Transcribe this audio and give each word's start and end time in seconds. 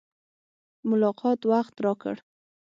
ملاقات 0.89 1.39
وخت 1.51 1.75
راکړ. 1.85 2.15